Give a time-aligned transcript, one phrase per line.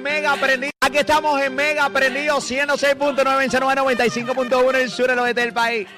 [0.00, 0.72] Mega Prendido.
[0.80, 5.88] Aquí estamos en Mega Prendido 106.9 en 95.1 en el sur del oeste del país.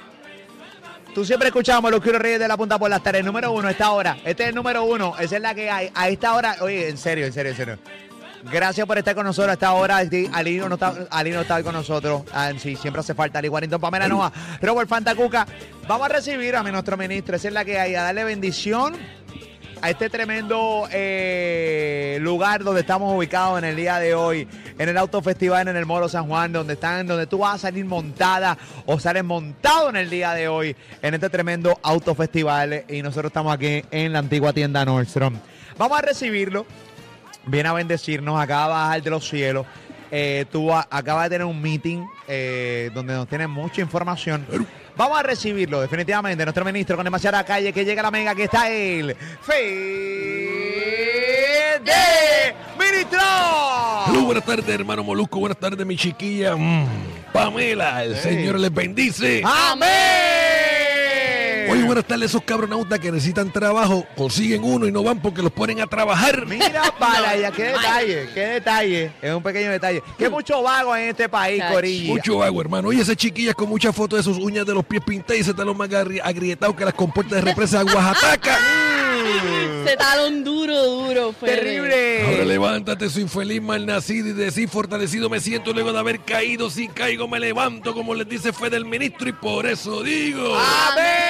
[1.14, 3.25] Tú siempre escuchamos los Quiero Reyes de la Punta por las tardes.
[3.25, 4.17] Número uno, esta hora.
[4.25, 5.15] Este es el número uno.
[5.19, 5.91] Esa es la que hay.
[5.95, 7.79] A esta hora, oye, en serio, en serio, en serio.
[8.51, 9.98] Gracias por estar con nosotros a esta hora.
[10.32, 12.22] Alino no está, Alino está hoy con nosotros.
[12.32, 13.38] Ah, sí, siempre hace falta.
[13.38, 15.46] Ali Warrington, Pamela Noa, Robert Fantacuca.
[15.86, 17.36] Vamos a recibir a nuestro ministro.
[17.36, 17.95] Esa es la que hay.
[17.95, 18.96] A darle bendición
[19.85, 24.96] a este tremendo eh, lugar donde estamos ubicados en el día de hoy, en el
[24.96, 28.99] Autofestival en el Moro San Juan, donde están, donde tú vas a salir montada o
[28.99, 32.84] sales montado en el día de hoy, en este tremendo Autofestival.
[32.89, 35.36] Y nosotros estamos aquí en la antigua tienda Nordstrom.
[35.77, 36.64] Vamos a recibirlo.
[37.44, 39.66] Viene a bendecirnos, acaba de bajar de los cielos.
[40.11, 44.47] Eh, tú acabas de tener un meeting eh, donde nos tiene mucha información.
[44.97, 48.44] Vamos a recibirlo, definitivamente, nuestro ministro con demasiada calle que llega a la mega, que
[48.44, 49.17] está él.
[49.42, 49.64] ¡Fede!
[52.78, 53.19] ¡Ministro!
[54.25, 55.39] buenas tardes, hermano Molusco.
[55.39, 56.56] Buenas tardes, mi chiquilla.
[56.56, 56.86] Mm,
[57.32, 59.42] Pamela, el Señor les bendice.
[59.44, 60.13] ¡Amén!
[61.70, 65.52] Oye, buenas tardes, esos cabronautas que necesitan trabajo, consiguen uno y no van porque los
[65.52, 66.46] ponen a trabajar.
[66.46, 69.12] Mira para allá, qué detalle, qué detalle.
[69.20, 70.02] Es un pequeño detalle.
[70.18, 72.12] Qué mucho vago en este país, Corillo.
[72.12, 72.88] Mucho vago, hermano.
[72.88, 75.54] Oye, esas chiquillas con muchas fotos de sus uñas de los pies pintadas y ese
[75.54, 75.88] talón más
[76.22, 78.58] agrietado que las compuertas de represa de Oaxaca.
[79.86, 81.32] Se talón duro, duro.
[81.40, 82.22] Terrible.
[82.26, 86.70] Ahora levántate, soy infeliz mal nacido y decir fortalecido me siento luego de haber caído.
[86.70, 90.56] Si caigo me levanto, como les dice fue del ministro y por eso digo.
[90.56, 91.23] ¡Amén!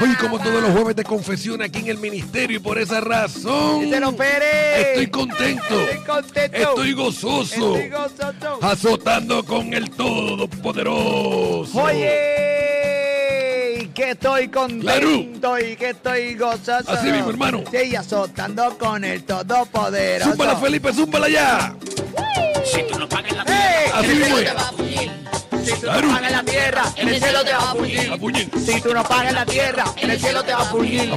[0.00, 3.84] Hoy como todos los jueves de confesión aquí en el ministerio y por esa razón
[3.84, 5.80] estoy contento.
[5.80, 6.56] Estoy contento.
[6.56, 7.76] Estoy gozoso.
[7.76, 8.58] Estoy gozoso.
[8.62, 11.78] Azotando con el Todopoderoso.
[11.78, 12.10] Oye,
[13.94, 16.90] que estoy contento y que estoy gozoso.
[16.90, 17.62] Así mismo, hermano.
[17.70, 20.30] Sí, azotando con el Todopoderoso.
[20.30, 21.74] Zúmbala, Felipe, zúmbala ya.
[22.64, 23.44] Si tú no pagas la
[23.94, 24.36] Así mismo.
[25.66, 28.50] Si tú no pagas la tierra, en el cielo te va a puñir.
[28.64, 31.10] Si tú no pagas la tierra, en el cielo te va a puñir.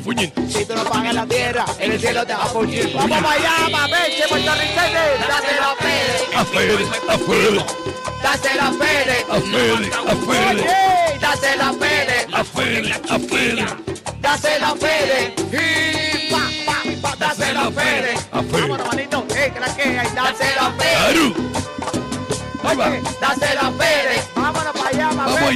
[0.49, 2.91] Si tú no pagas la tierra, en el cielo te va a puñir.
[2.95, 5.01] Vamos para allá, papeche, puertorriqueño.
[5.29, 6.35] Dáselo a Fede.
[6.35, 7.65] A Fede, a Fede.
[8.23, 9.25] Dáselo a Fede.
[9.29, 10.49] A Fede, a Fede.
[10.49, 12.27] Oye, dáselo a Fede.
[12.33, 13.65] A Fede, a Fede.
[14.19, 15.33] Dáselo a Fede.
[15.51, 18.15] Y pa, pa, pa, dáselo a Fede.
[18.31, 18.61] A Fede.
[18.61, 19.25] Vámonos, manito.
[19.29, 20.07] Eh, que la que hay.
[20.15, 20.73] Dáselo a.
[22.61, 24.28] Oye, dáselo a Fede.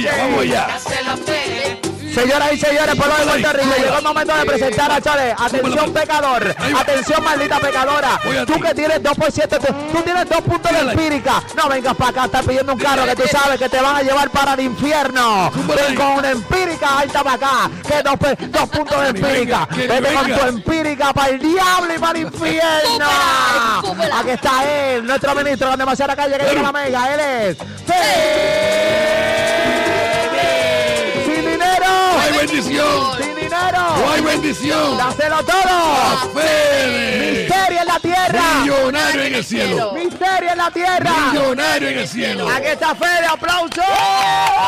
[0.02, 1.24] Vamos vamos.
[2.14, 5.32] Señoras y señores, pueblo de Puerto Rico, llegó el momento de presentar a Chale.
[5.32, 6.00] Atención, Súbela.
[6.00, 6.54] pecador.
[6.60, 6.72] Ahí.
[6.78, 8.20] Atención, maldita pecadora.
[8.46, 11.42] Tú que tienes 2 por 7, tú, tú tienes dos puntos de empírica.
[11.56, 14.02] No vengas para acá, estás pidiendo un carro que tú sabes que te van a
[14.02, 15.50] llevar para el infierno.
[15.66, 15.94] Ven ahí.
[15.96, 17.70] con una empírica alta para acá.
[17.88, 19.68] Que dos, pe- dos puntos de empírica.
[19.74, 23.06] Vete con tu empírica para el diablo y para el infierno.
[24.20, 27.12] Aquí está él, nuestro ministro con demasiada calle que llega la mega.
[27.12, 27.56] Él es.
[32.46, 33.16] Bendición.
[33.22, 33.78] Sin dinero.
[33.96, 34.98] No hay bendición.
[34.98, 36.30] Dáselo todo.
[36.34, 37.42] Fede.
[37.42, 38.42] Misterio en la tierra.
[38.60, 39.92] Millonario en el cielo.
[39.92, 41.10] Misterio en la tierra.
[41.32, 42.48] Millonario en el cielo.
[42.48, 43.82] Aquí está Fede, aplauso.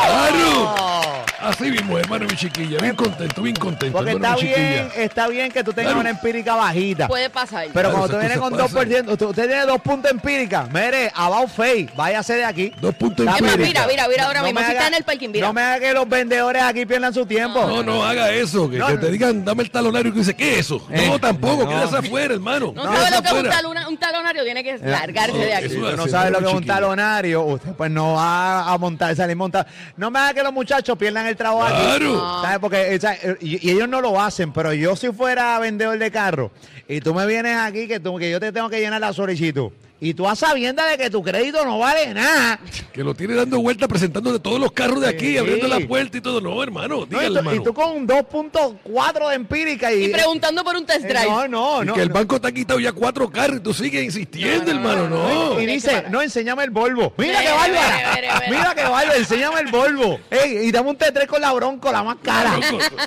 [0.09, 1.25] Aru.
[1.41, 2.78] Así mismo, hermano, mi chiquilla.
[2.80, 6.00] Bien contento, bien contento, Porque hermano, está bien, está bien que tú tengas Claro.
[6.00, 7.08] una empírica bajita.
[7.08, 7.66] Puede pasar.
[7.72, 10.69] Pero Claro, cuando tú vienes con cosas 2%, usted, usted tiene dos puntos empíricas.
[10.72, 12.72] Mire, about face, váyase de aquí.
[12.80, 13.58] Dos puntos empíricos.
[13.58, 14.60] mira, mira, mira ahora No mismo.
[14.60, 15.46] me Si está haga- en el parking, mira.
[15.46, 17.66] No me haga que los vendedores aquí pierdan su tiempo.
[17.66, 18.70] No, no haga eso.
[18.70, 19.00] Que, No, que no.
[19.00, 20.12] te digan, dame el talonario.
[20.12, 20.86] Que dice, ¿qué es eso?
[20.91, 21.64] Eh, no, tampoco.
[21.64, 21.69] no.
[21.69, 22.72] Quédese afuera, hermano.
[22.75, 25.66] No, sabe lo que es un, talona- un talonario, tiene que largarse de aquí.
[25.66, 28.78] eso Si usted no sabe lo que es un talonario, usted pues no va a
[28.78, 29.66] montar, salir montar.
[29.98, 32.14] No me haga que los muchachos pierdan el trabajo aquí.
[32.42, 32.59] ¿Sabes?
[32.59, 36.50] Porque eh, y, y ellos no lo hacen, pero yo si fuera vendedor de carro
[36.88, 39.70] y tú me vienes aquí que, tú, que yo te tengo que llenar la solicitud
[40.00, 42.58] y tú a sabiendas de que tu crédito no vale nada.
[42.92, 45.38] Que lo tiene dando vuelta, presentando de todos los carros de aquí, Sí.
[45.38, 46.40] abriendo la puerta y todo.
[46.40, 47.02] No, hermano, ¿no?
[47.04, 47.62] Y, tú, y hermano.
[47.62, 51.24] tú con un 2.4 de empírica y, Y preguntando por un test Eh, drive.
[51.26, 51.94] No, no, Y no.
[51.94, 54.90] que el banco te ha quitado ya cuatro carros y tú sigues insistiendo, No, no,
[54.90, 55.08] hermano.
[55.54, 57.12] no, Y dice, no, enséñame el Volvo.
[57.16, 58.40] Mira qué bárbara.
[58.50, 60.19] Mira qué bárbaro, enséñame el Volvo.
[60.31, 62.58] Ey, y dame un T3 con la bronco, la más cara.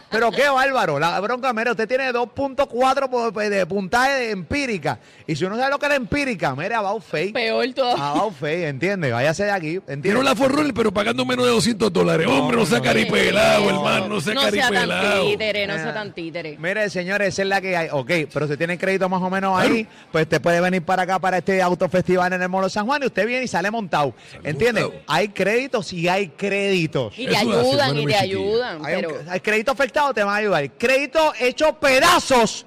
[0.09, 0.99] Pero qué bárbaro.
[0.99, 4.99] La bronca, mira, usted tiene 2.4 po- pues, de puntaje de empírica.
[5.27, 7.31] Y si uno sabe lo que es la empírica, mira, about face.
[7.31, 7.95] Peor todo.
[7.95, 9.11] About face, ¿entiendes?
[9.11, 10.23] Váyase de aquí, ¿entiendes?
[10.23, 12.27] la Forrunner, pero pagando menos de 200 dólares.
[12.27, 14.07] Hombre, no sea caripelado, hermano.
[14.07, 15.25] No sea No sea tan caripelado.
[15.29, 15.77] títere, no Ah.
[15.77, 16.57] sea tan títere.
[16.59, 17.87] Mire, señores, esa es la que hay.
[17.91, 21.19] Ok, pero si tiene crédito más o menos ahí, pues te puede venir para acá,
[21.19, 24.13] para este autofestival en el Molo San Juan y usted viene y sale montado.
[24.43, 24.81] ¿Entiende?
[24.83, 25.03] montado.
[25.07, 27.13] Hay créditos y hay créditos.
[27.17, 28.19] Y te Eso ayudan, y te chiquilla.
[28.21, 28.85] ayudan.
[28.85, 30.69] Hay, un- Pero hay crédito afectado, te van a ayudar.
[30.77, 32.65] Crédito hecho pedazos.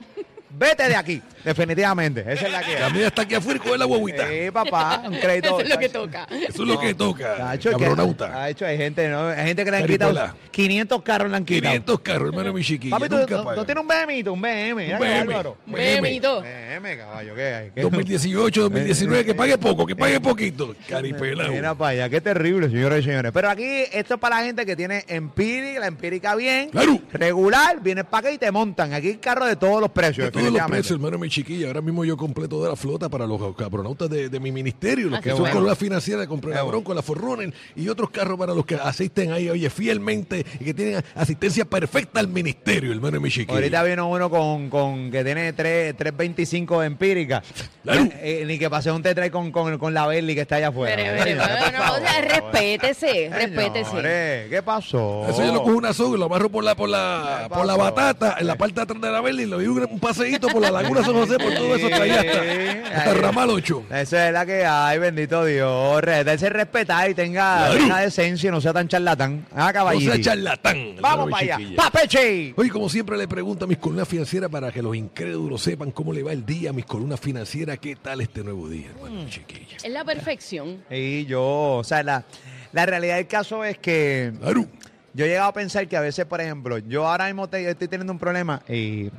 [0.50, 1.22] Vete de aquí.
[1.44, 2.92] Definitivamente, esa es la que La hay.
[2.92, 4.28] mía está aquí afuera coge la huevita.
[4.28, 5.48] Sí, papá, un crédito.
[5.48, 6.26] Eso es lo que toca.
[6.30, 7.56] Eso es lo que toca.
[7.70, 8.42] Cabronauta.
[8.42, 9.28] ha hecho, hay gente, ¿no?
[9.28, 10.36] Hay gente que le han quitado Caripela.
[10.50, 11.70] 500 carros le han quitado.
[11.72, 12.96] 500 carros, hermano mi chiquilla.
[12.98, 13.58] Papi, tú, nunca tú- pagan.
[13.58, 14.92] tú tienes un BMito, un BM.
[14.94, 15.34] Un BM.
[15.66, 16.42] Un.
[16.42, 17.70] BM, caballo, ¿qué hay?
[17.74, 20.74] ¿Qué- 2018, 2019, que pague poco, que pague poquito.
[20.88, 21.50] Caripelado.
[21.52, 23.32] Mira para allá, qué terrible, señoras y señores.
[23.32, 26.98] Pero aquí, esto es para la gente que tiene empírica, la empírica bien, Claro.
[27.12, 28.92] regular, vienes para acá y te montan.
[28.92, 31.66] Aquí hay carros de todos los precios, De todos los precios, hermano mi chiquilla.
[31.68, 35.18] Ahora mismo yo compré toda la flota para los cabronautas de, de mi ministerio, los
[35.18, 35.56] Ah, que son bueno.
[35.56, 36.78] con la financiera, compré Qué la bueno.
[36.78, 40.74] Bronco, la Forrunen y otros carros para los que asisten ahí, oye, fielmente y que
[40.74, 43.54] tienen asistencia perfecta al ministerio, hermano mi chiquilla.
[43.54, 47.42] Ahorita vino uno con, con que tiene 3, 325 de empírica.
[47.82, 48.08] Claro.
[48.20, 50.94] Eh, ni que pase un T3 con, con, con la Berli que está allá afuera.
[50.96, 52.00] Pero, pero, no, o favor.
[52.00, 53.90] sea, respétese, respétese.
[53.90, 55.26] Señores, ¿Qué pasó?
[55.28, 57.66] Eso yo lo cojo una soga y lo amarro por la, por la, ¿Qué por
[57.66, 59.98] la batata, en la parte de atrás de la vela y le doy un, un
[60.00, 63.14] paseíto por la laguna San José, por todo eso allá, hasta, hasta.
[63.14, 63.86] Ramal 8.
[63.90, 66.02] Esa es la que hay, bendito Dios.
[66.24, 67.74] Dése respetar y tenga, Claro.
[67.78, 69.46] tenga decencia y no sea tan charlatán.
[69.54, 70.12] Ah, No caballito.
[70.12, 70.96] sea charlatán.
[71.00, 71.58] Vamos para allá.
[71.76, 72.54] ¡Papeche!
[72.56, 76.12] Oye, como siempre le pregunto a mis columnas financieras para que los incrédulos sepan cómo
[76.12, 79.28] le va el día a mis columnas financieras, qué tal este nuevo día, hermano mi
[79.30, 79.76] chiquilla.
[79.82, 80.82] Es la perfección.
[80.90, 81.42] Y yo,
[81.78, 82.24] o sea, la,
[82.72, 84.66] la realidad del caso es que Claro.
[85.14, 87.88] yo he llegado a pensar que a veces, por ejemplo, yo ahora mismo te- estoy
[87.88, 89.10] teniendo un problema y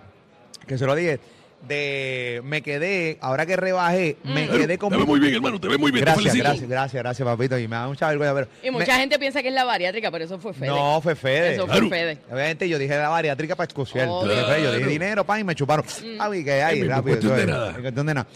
[0.68, 1.20] que se lo dije,
[1.68, 4.90] de me quedé, ahora que rebajé, me Claro, quedé con...
[4.92, 6.44] Te ve muy bien, hermano, te ve muy bien, te Gracias, felicito.
[6.44, 7.58] gracias, gracias, gracias, papito.
[7.58, 8.48] Y me da mucha vergüenza, pero...
[8.64, 10.68] Y mucha me- gente piensa que es la bariátrica, pero eso fue Fede.
[10.68, 11.54] No, fue Fede.
[11.56, 11.88] Eso Claro.
[11.88, 12.18] fue Fede.
[12.32, 14.08] Obviamente yo dije la bariátrica para excusar.
[14.08, 14.34] Obvio.
[14.34, 14.92] Yo dije, Yo dije Claro.
[14.92, 15.86] dinero, pan, y me chuparon.
[16.20, 17.04] Ay, que hay, rápido.
[17.18, 17.74] cuestión de nada.
[17.74, 18.28] cuestión de nada.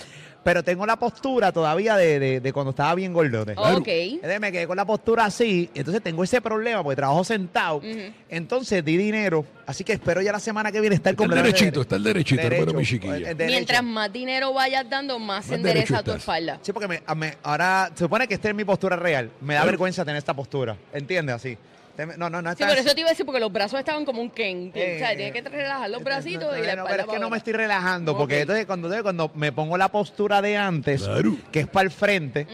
[0.47, 3.51] Pero tengo la postura todavía de, de- de cuando estaba bien gordote.
[3.57, 3.85] Ok.
[3.85, 7.81] Entonces me quedé con la postura así, entonces tengo ese problema porque trabajo sentado.
[8.29, 11.81] Entonces di dinero, así que espero ya la semana que viene estar Está el derechito,
[11.81, 13.13] está el derechito, hermano mi derecho, chiquilla.
[13.33, 13.45] derecho.
[13.45, 16.59] Mientras más dinero vayas dando, más se endereza derecho tu espalda.
[16.61, 19.29] Sí, porque me, me- ahora se supone que esta es mi postura real.
[19.41, 20.77] Me da vergüenza tener esta postura.
[20.93, 21.35] ¿Entiendes?
[21.35, 21.57] Así.
[21.97, 22.49] No, no, no.
[22.49, 24.71] Sí, está- pero eso te iba a decir porque los brazos estaban como un Ken.
[24.75, 26.89] Eh, o sea, tienes que relajar los bracitos No, y la no, espalda.
[26.89, 30.41] pero es que no me estoy relajando, porque entonces cuando, cuando me pongo la postura
[30.41, 31.35] de antes, Claro.
[31.51, 32.45] que es para el frente,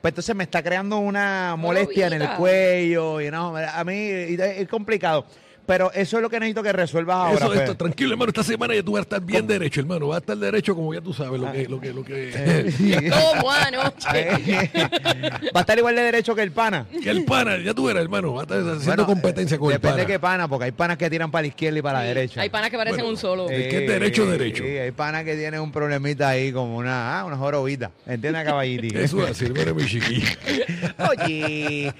[0.00, 4.68] pues entonces me está creando una molestia en el cuello y no, a mí es
[4.68, 5.26] complicado.
[5.70, 7.36] Pero eso es lo que necesito que resuelvas ahora.
[7.36, 7.62] Eso, Fede.
[7.62, 10.08] esto, tranquilo, hermano, esta semana ya tú vas a estar bien derecho, hermano.
[10.08, 12.32] Vas a estar derecho como ya tú sabes lo que, lo que, lo que,
[13.36, 14.28] Como anoche.
[15.54, 16.86] Va a estar igual de derecho que el pana.
[17.00, 19.74] que el pana, ya tú eras, hermano, vas a estar haciendo Bueno, competencia con el
[19.74, 20.06] Depende pana.
[20.08, 22.40] de qué pana, porque hay panas que tiran para la izquierda y para la derecha.
[22.40, 23.48] Hay panas que parecen Bueno, un solo.
[23.48, 24.64] eh, que es derecho, derecho.
[24.64, 27.92] Sí, hay panas que tienen un problemita ahí como una, ah, una jorobita.
[28.08, 28.98] ¿Entiendes, caballito?
[28.98, 30.36] Eso es así, hermano, mi chiquilla.
[31.10, 31.94] Oye,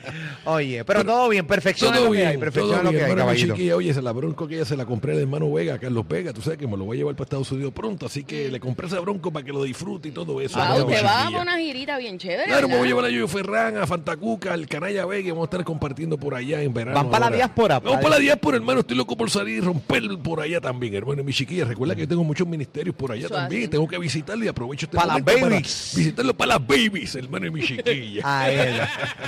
[0.45, 3.05] oye, pero todo bien, Todo lo que hay, bien, perfección todo es lo bien, que
[3.05, 6.07] hay, hermano, Oye, se la bronco que ella se la compré al hermano Vega, Carlos
[6.09, 6.33] Vega.
[6.33, 8.59] Tú sabes que me lo voy a llevar para Estados Unidos pronto, así que le
[8.59, 10.59] compré ese bronco para que lo disfrute y todo eso.
[10.59, 12.45] Ah, hermano, mi usted va a una girita bien chévere.
[12.47, 12.97] Claro, me voy a ¿verdad?
[12.97, 16.35] llevar a Yoyo Ferran, a Fantacuca, al Canalla Vega y vamos a estar compartiendo por
[16.35, 16.97] allá en verano.
[16.97, 18.81] Van para la diáspora, Vamos para- para la diáspora, hermano.
[18.81, 21.23] Estoy loco por salir y romper por allá también, hermano.
[21.23, 23.63] Mi chiquilla, recuerda que yo tengo muchos ministerios por allá Eso también.
[23.63, 23.69] así.
[23.71, 25.93] Tengo que visitarlo y aprovecho este Para las babies.
[25.97, 28.23] visitarlo para las babies, hermano y mi chiquilla.
[28.25, 28.81] Ahí.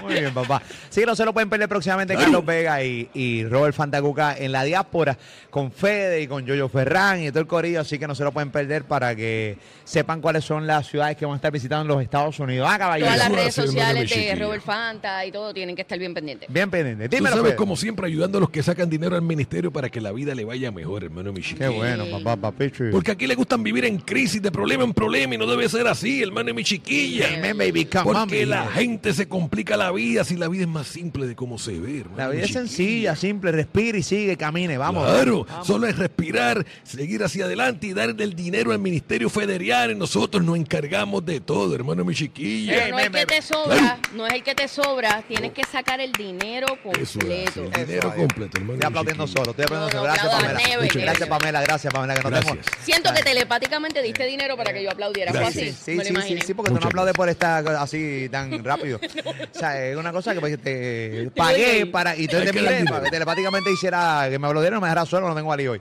[0.03, 0.63] Muy bien, papá.
[0.89, 2.15] Sí, que no se lo pueden perder próximamente.
[2.15, 5.19] Carlos Vega y, y Robert Fantacuca en la diáspora
[5.51, 8.33] con Fede y con Yoyo Ferran y todo el corillo, así que no se lo
[8.33, 11.89] pueden perder para que sepan cuáles son las ciudades que van a estar visitando en
[11.89, 12.69] los Estados Unidos.
[12.71, 13.13] Ah, caballero.
[13.13, 14.35] Todas las redes sociales de.
[14.35, 16.49] Robert Fanta y todo tienen que estar bien pendientes.
[16.51, 17.09] Bien pendiente.
[17.09, 17.57] Tú Dímelo, sabes, Fede.
[17.57, 20.45] como siempre, ayudando a los que sacan dinero al ministerio para que la vida le
[20.45, 21.69] vaya mejor, hermano y mi chiquilla.
[21.69, 22.91] Qué bueno, papá, papichu.
[22.91, 25.87] Porque aquí le gustan vivir en crisis, de problema en problema, y no debe ser
[25.87, 27.29] así, hermano y mi chiquilla.
[28.05, 31.59] Porque la gente se complica la vida si la vida es más simple de cómo
[31.59, 32.17] se ve, hermano.
[32.17, 35.09] La vida es sencilla, simple, respira y sigue, camine, vamos.
[35.11, 39.95] Claro, solo es respirar, seguir hacia adelante y dar del dinero al Ministerio Federal y
[39.95, 42.73] nosotros nos encargamos de todo, hermano mi chiquilla.
[42.75, 45.63] Pero no es me- que te sobra, no es el que te sobra, tienes que
[45.65, 46.67] sacar el dinero
[47.01, 47.65] Eso completo.
[47.65, 48.75] el dinero Eso, completo, hermano.
[48.75, 50.03] Estoy aplaudiendo solo, estoy aplaudiendo No, solo.
[50.03, 50.59] no, Gracias, Pamela.
[50.69, 52.53] Neve, Muchas Gracias, Pamela, gracias, Pamela, que no Gracias.
[52.67, 52.85] tengo.
[52.85, 55.33] Siento que telepáticamente diste dinero para que yo aplaudiera.
[55.33, 55.73] Fue así.
[55.73, 58.99] Sí, me lo sí, sí, porque tú no Muchas aplaudes por estar así tan rápido.
[59.55, 62.85] O sea, es una cosa que pues, te pagué para y entonces que miré,
[63.93, 65.81] que telepáticamente hiciera que me me dejara solo, no tengo ali hoy.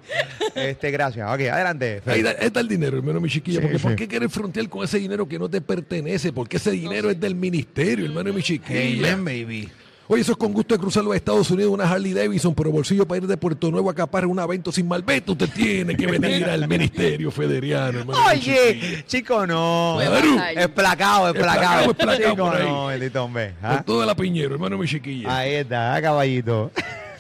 [0.56, 1.28] Este, gracias.
[1.30, 2.02] Ok, adelante.
[2.06, 3.60] Ahí, está el dinero, hermano mi chiquilla.
[3.60, 3.84] Sí, porque sí.
[3.84, 6.34] ¿Por qué querer frontear con ese dinero que no te pertenece?
[6.34, 9.14] Porque ese dinero es del ministerio, hermano mi chiquilla.
[9.14, 9.72] Amen, baby.
[10.12, 13.08] Oye, eso es con gusto de cruzar los Estados Unidos, una Harley Davidson, pero bolsillo
[13.08, 15.32] para ir de Puerto Nuevo a Capar un evento sin malvete.
[15.32, 18.20] Usted tiene que venir al Ministerio Federal, hermano.
[18.28, 20.02] Oye, chico, no.
[20.02, 21.92] Es placado, es placado.
[21.92, 22.68] es placado Chico, por ahí.
[22.68, 23.54] no, bendito hombre.
[23.62, 23.84] Con ¿ah?
[23.86, 25.34] toda la piñero, hermano mi chiquilla.
[25.34, 26.72] Ahí está, ah, caballito.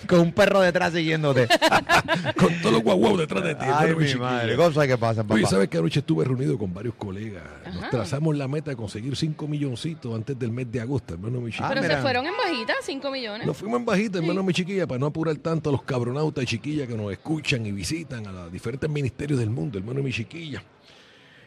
[0.07, 1.47] Con un perro detrás siguiéndote.
[2.37, 3.65] Con todos los guaguau detrás de ti.
[3.65, 4.55] Ay, hermano, mi madre.
[4.55, 5.35] Cosas que pasan, papá.
[5.35, 7.43] Oye, ¿sabes que anoche estuve reunido con varios colegas?
[7.73, 11.51] Nos trazamos la meta de conseguir 5 milloncitos antes del mes de agosto, hermano mi
[11.51, 11.67] chiquilla.
[11.67, 11.95] Ah, Pero mira.
[11.95, 13.47] se fueron en bajita, 5 millones.
[13.47, 16.47] Nos fuimos en bajita, hermano mi chiquilla, para no apurar tanto a los cabronautas y
[16.47, 20.63] chiquillas que nos escuchan y visitan a los diferentes ministerios del mundo, hermano mi chiquilla.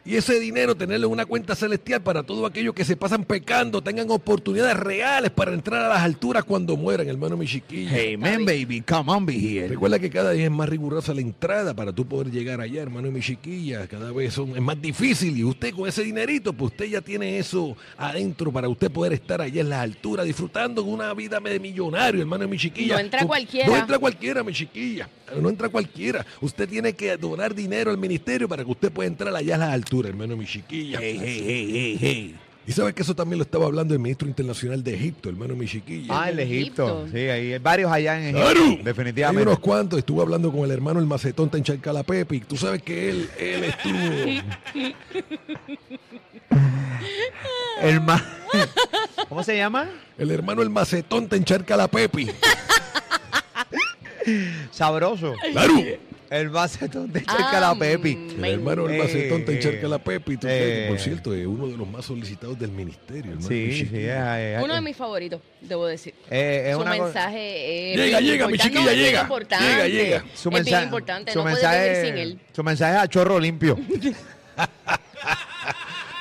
[0.07, 3.81] Y ese dinero, tenerlo en una cuenta celestial para todos aquellos que se pasan pecando,
[3.81, 7.89] tengan oportunidades reales para entrar a las alturas cuando mueran, hermano mi chiquilla.
[7.91, 9.67] Hey, man, baby, come on, be here.
[9.67, 13.07] Recuerda que cada día es más rigurosa la entrada para tú poder llegar allá, hermano
[13.07, 13.87] y mi chiquilla.
[13.87, 17.39] Cada vez son, es más difícil y usted con ese dinerito, pues usted ya tiene
[17.39, 21.59] eso adentro para usted poder estar allá en las alturas disfrutando de una vida de
[21.59, 22.93] millonario, hermano mi chiquilla.
[22.93, 23.67] No entra cualquiera.
[23.67, 25.09] No entra cualquiera, mi chiquilla.
[25.41, 26.23] No entra cualquiera.
[26.41, 29.69] Usted tiene que donar dinero al ministerio para que usted pueda entrar allá a las
[29.73, 30.99] alturas, hermano mi chiquilla.
[31.01, 32.35] Hey, hey, hey, hey, hey.
[32.67, 35.67] Y sabes que eso también lo estaba hablando el ministro internacional de Egipto, hermano mi
[35.67, 36.19] chiquilla.
[36.23, 37.01] Ah, el de Egipto.
[37.03, 37.07] Egipto.
[37.11, 38.41] Sí, hay hay varios allá en Egipto.
[38.41, 38.65] ¡Claro!
[38.65, 39.47] Hay Definitivamente.
[39.49, 39.99] unos cuantos.
[39.99, 42.37] Estuve hablando con el hermano el macetón en Charcalapepe.
[42.37, 43.93] Y tú sabes que él, él estuvo.
[47.81, 48.23] El ma-
[49.29, 49.89] ¿Cómo se llama?
[50.17, 52.27] El hermano el macetón en Charcalapepe.
[54.71, 55.33] Sabroso.
[55.51, 55.73] ¡Claro!
[56.29, 58.35] El macetón de Ah, Charcalapepi.
[58.37, 60.33] El hermano el Eh, macetón en eh, Charcalapepe.
[60.33, 63.31] Y tú sabes que, por cierto, es uno de los más solicitados del ministerio.
[63.33, 64.41] hermano Sí, sí, Chiquilla.
[64.41, 66.13] es, es- Uno de mis favoritos, debo decir.
[66.31, 68.63] eh, es Su una co- mensaje es Llega, bien llega, mi importante.
[68.63, 69.21] chiquilla, No, es bien llega.
[69.21, 69.65] importante.
[69.67, 70.19] Llega, llega.
[70.19, 72.39] su es bien mensaje, importante, su no puedes mensaje, vivir sin él.
[72.53, 73.77] Su mensaje es a chorro limpio.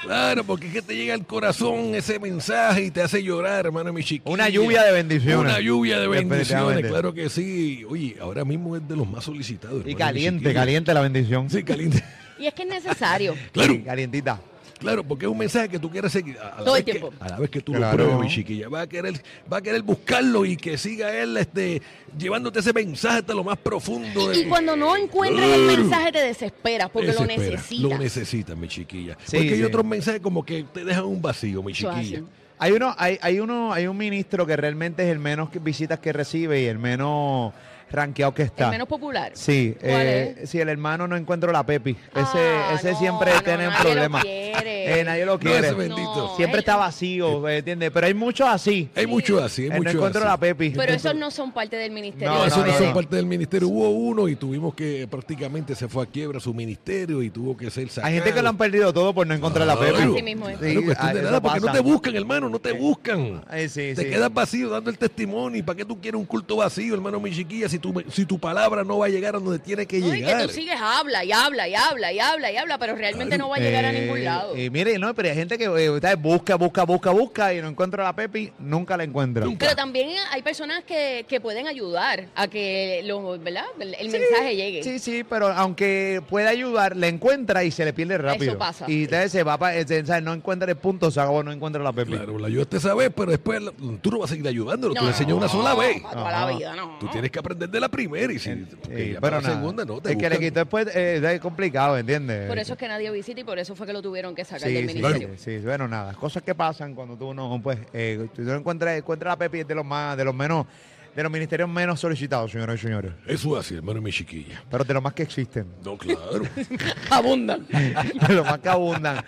[0.05, 3.93] Claro, porque es que te llega al corazón ese mensaje y te hace llorar, hermano
[3.93, 4.33] mi chiquilla.
[4.33, 5.39] Una lluvia de bendiciones.
[5.39, 7.85] Una lluvia de bendiciones, claro que sí.
[7.89, 9.83] Oye, ahora mismo es de los más solicitados.
[9.87, 11.49] Y caliente, caliente la bendición.
[11.51, 12.03] Sí, caliente.
[12.39, 13.35] Y es que es necesario.
[13.53, 13.73] Claro.
[13.73, 14.41] Sí, calientita.
[14.85, 16.39] Claro, porque es un mensaje que tú quieres seguir.
[16.39, 17.13] A, la Todo el vez que- tiempo.
[17.21, 17.97] a la vez que tú Claro.
[17.99, 19.15] lo pruebes, mi chiquilla, va a querer,
[19.53, 21.83] va a querer buscarlo y que siga él este,
[22.17, 24.29] llevándote ese mensaje hasta lo más profundo.
[24.29, 27.91] de- Y cuando no encuentras el mensaje te desesperas porque lo necesitas.
[27.91, 29.17] Lo necesitas, mi chiquilla.
[29.25, 32.23] Sí, porque hay otros mensajes como que te dejan un vacío, mi chiquilla.
[32.59, 35.99] Hay uno, hay, hay uno, hay un ministro que realmente es el menos que- visitas
[35.99, 37.53] que recibe y el menos
[37.95, 38.65] rankeado que está.
[38.67, 39.33] El menos popular.
[39.35, 40.51] Sí, ¿Cuál eh, es?
[40.51, 41.93] sí, el hermano no encuentro la Pepi.
[42.15, 44.21] Ese, Ah, ese no, siempre no, tiene un nadie lo problema.
[44.21, 45.01] quiere.
[45.01, 45.67] Eh, nadie lo No, quiere.
[45.69, 46.35] ese bendito.
[46.37, 47.91] siempre él- está vacío, ¿me ¿entiendes?
[47.93, 48.89] Pero hay muchos así.
[48.95, 50.29] Hay muchos así, hay no encuentro así.
[50.29, 50.71] la Pepi.
[50.71, 52.31] Pero esos no son parte del ministerio.
[52.33, 52.95] No, No, eso no, no, son no.
[52.95, 53.69] parte del ministerio.
[53.69, 57.71] Hubo uno y tuvimos que prácticamente se fue a quiebra su ministerio y tuvo que
[57.71, 58.09] ser sacado.
[58.09, 59.79] Hay gente que lo han perdido todo por no encontrar la.
[59.79, 60.03] Pepi.
[60.03, 60.59] Así mismo es.
[60.59, 63.43] Sí, Claro, cuestión de eso nada, porque no te buscan, hermano, no te buscan.
[63.69, 65.59] Sí, te quedas vacío dando el testimonio.
[65.59, 68.39] ¿Y para qué tú quieres un culto vacío, hermano, mi chiquilla, si tu, si tu
[68.39, 70.43] palabra no va a llegar a donde tiene que No, y que llegar?
[70.47, 73.57] tú sigues, habla y habla y habla y habla y habla, pero realmente no va
[73.57, 74.55] a llegar a Eh, ningún lado.
[74.57, 78.05] eh, mire, no, pero hay gente que eh, busca, busca, busca, busca y no encuentra
[78.05, 79.45] la Pepi, nunca la encuentra.
[79.45, 79.59] Nunca.
[79.67, 83.65] Pero también hay personas que, que pueden ayudar a que lo, ¿verdad?
[83.79, 84.83] el, el mensaje llegue.
[84.83, 88.53] Sí, sí, pero aunque pueda ayudar, le encuentra y se le pierde rápido.
[88.53, 88.87] Eso pasa.
[88.89, 89.75] Y entonces se va para,
[90.23, 92.13] no encuentra el punto, se acabó, no encuentra la Pepi.
[92.13, 94.95] Claro, la ayudaste esa vez, pero después la- tú no vas a seguir ayudándolo.
[94.95, 96.01] tú No, le enseñas una sola vez.
[96.01, 96.99] Para toda la vida, no.
[96.99, 99.49] Tú tienes que aprender de la primera y si Eh, porque eh, pero para la
[99.51, 102.49] segunda no te Es que le quitó después, eh, es complicado, ¿entiendes?
[102.49, 104.69] Por eso es que nadie visita y por eso fue que lo tuvieron que sacar
[104.69, 105.29] Sí, del sí, ministerio.
[105.37, 108.97] sí, sí, bueno, nada, cosas que pasan cuando tú no, pues, eh, tú no encuentras,
[108.99, 110.67] encuentras la Pepi es de los más, de los menos,
[111.15, 114.63] de los ministerios menos solicitados, señoras y señores, Eso es así, hermano, mi chiquilla.
[114.71, 116.43] pero de los más que existen, No, claro.
[117.11, 117.67] Abundan.
[117.71, 119.25] de los más que abundan.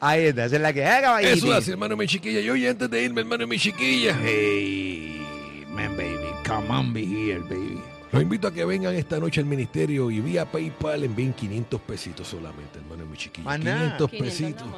[0.00, 1.32] Ahí está, esa es la que es, caballito.
[1.34, 2.40] Eso es así, hermano, mi chiquilla.
[2.40, 4.16] Y oye, antes de irme, hermano, mi chiquilla.
[4.22, 5.22] Hey,
[5.68, 6.16] man, baby,
[6.50, 7.80] come on, be here, baby.
[8.12, 12.26] Los invito a que vengan esta noche al ministerio y vía PayPal envíen 500 pesitos
[12.26, 13.44] solamente, hermano, mi chiquilla.
[13.44, 13.96] Más nada.
[13.96, 14.68] 500 500 pesitos.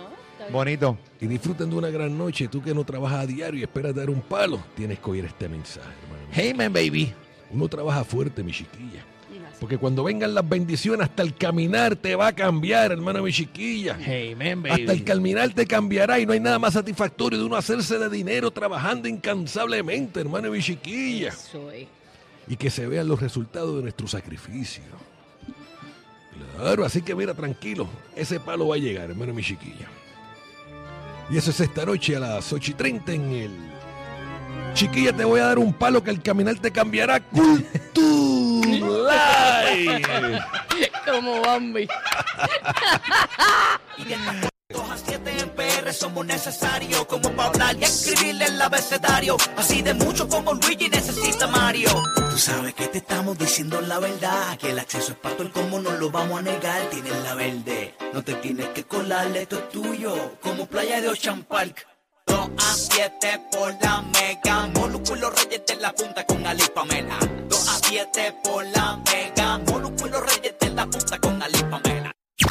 [0.50, 0.99] Bonito.
[1.19, 2.49] Y disfruten de una gran noche.
[2.49, 5.49] Tú que no trabajas a diario y esperas dar un palo, tienes que oír este
[5.49, 6.29] mensaje, hermano.
[6.31, 7.14] Hey, man, baby.
[7.50, 9.05] Uno trabaja fuerte, mi chiquilla.
[9.62, 13.97] Porque cuando vengan las bendiciones, hasta el caminar te va a cambiar, hermano, mi chiquilla.
[13.97, 17.54] Hey, man, Hasta el caminar te cambiará y no hay nada más satisfactorio de uno
[17.54, 21.28] hacerse de dinero trabajando incansablemente, hermano, mi chiquilla.
[21.28, 21.52] Es.
[22.49, 24.83] Y que se vean los resultados de nuestro sacrificio.
[26.57, 29.87] Claro, así que mira, tranquilo, ese palo va a llegar, hermano, mi chiquilla.
[31.31, 33.50] Y eso es esta noche a las 8 y 30 en el...
[34.75, 37.21] Chiquilla, te voy a dar un palo que al caminar te cambiará.
[37.31, 38.31] Cultura
[38.82, 40.42] Live.
[41.06, 41.88] Como Bambi.
[43.98, 48.46] Y de estas dos a siete en PR somos necesarios como para hablar y escribirle
[48.46, 49.36] el abecedario.
[49.56, 51.90] Así de mucho como Luigi necesita Mario.
[52.30, 55.52] Tú sabes que te estamos diciendo la verdad, que el acceso es para todo el
[55.52, 56.82] como no lo vamos a negar.
[56.90, 61.42] Tienes la verde, no te tienes que colarle, esto es tuyo, como playa de Ocean
[61.42, 61.86] Park.
[62.32, 64.66] 2 a 7 por la mega.
[64.68, 67.18] Molúsculo Reyes de la punta con Ali Pamela.
[67.46, 69.58] 2 a 7 por la mega.
[69.58, 71.31] Molúsculo Reyes de la punta con